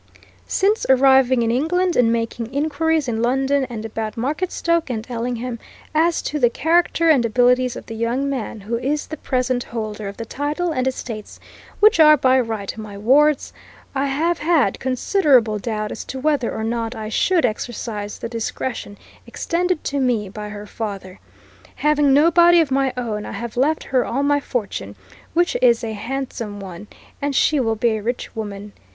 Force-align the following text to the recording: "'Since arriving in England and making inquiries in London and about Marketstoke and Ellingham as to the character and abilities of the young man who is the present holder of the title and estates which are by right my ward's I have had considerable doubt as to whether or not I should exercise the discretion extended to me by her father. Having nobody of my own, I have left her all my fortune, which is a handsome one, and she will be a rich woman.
"'Since 0.47 0.83
arriving 0.89 1.43
in 1.43 1.51
England 1.51 1.95
and 1.95 2.11
making 2.11 2.51
inquiries 2.51 3.07
in 3.07 3.21
London 3.21 3.65
and 3.69 3.85
about 3.85 4.17
Marketstoke 4.17 4.89
and 4.89 5.05
Ellingham 5.07 5.59
as 5.93 6.23
to 6.23 6.39
the 6.39 6.49
character 6.49 7.07
and 7.11 7.23
abilities 7.23 7.75
of 7.75 7.85
the 7.85 7.93
young 7.93 8.27
man 8.27 8.61
who 8.61 8.79
is 8.79 9.05
the 9.05 9.17
present 9.17 9.65
holder 9.65 10.07
of 10.07 10.17
the 10.17 10.25
title 10.25 10.71
and 10.71 10.87
estates 10.87 11.39
which 11.79 11.99
are 11.99 12.17
by 12.17 12.39
right 12.39 12.75
my 12.79 12.97
ward's 12.97 13.53
I 13.93 14.07
have 14.07 14.39
had 14.39 14.79
considerable 14.79 15.59
doubt 15.59 15.91
as 15.91 16.03
to 16.05 16.19
whether 16.19 16.51
or 16.51 16.63
not 16.63 16.95
I 16.95 17.09
should 17.09 17.45
exercise 17.45 18.17
the 18.17 18.27
discretion 18.27 18.97
extended 19.27 19.83
to 19.83 19.99
me 19.99 20.29
by 20.29 20.49
her 20.49 20.65
father. 20.65 21.19
Having 21.75 22.11
nobody 22.11 22.59
of 22.59 22.71
my 22.71 22.91
own, 22.97 23.23
I 23.23 23.33
have 23.33 23.55
left 23.55 23.83
her 23.83 24.03
all 24.03 24.23
my 24.23 24.39
fortune, 24.39 24.95
which 25.35 25.55
is 25.61 25.83
a 25.83 25.93
handsome 25.93 26.59
one, 26.59 26.87
and 27.21 27.35
she 27.35 27.59
will 27.59 27.75
be 27.75 27.91
a 27.91 28.01
rich 28.01 28.35
woman. 28.35 28.73